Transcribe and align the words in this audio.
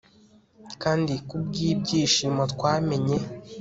kandi 0.81 1.13
kubwibyishimo 1.27 2.43
twamenye 2.53 3.17